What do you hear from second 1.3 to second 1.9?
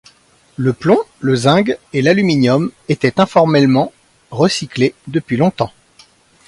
zinc